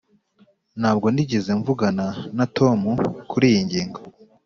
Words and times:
ntabwo 0.79 1.07
nigeze 1.13 1.51
mvugana 1.59 2.05
na 2.37 2.45
tom 2.57 2.79
kuriyi 3.29 3.61
ngingo. 3.67 3.99